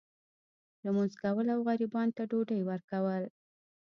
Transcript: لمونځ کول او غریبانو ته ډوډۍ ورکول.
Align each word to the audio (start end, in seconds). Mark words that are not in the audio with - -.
لمونځ 0.83 1.13
کول 1.21 1.47
او 1.55 1.59
غریبانو 1.67 2.15
ته 2.17 2.23
ډوډۍ 2.29 2.61
ورکول. 2.69 3.23